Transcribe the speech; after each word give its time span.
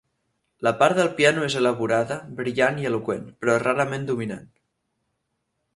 La 0.67 0.71
part 0.79 0.99
del 1.01 1.11
piano 1.19 1.43
és 1.49 1.57
elaborada, 1.61 2.17
brillant 2.41 2.81
i 2.85 2.89
eloqüent, 2.93 3.29
però 3.45 3.61
rarament 3.69 4.13
dominant. 4.13 4.51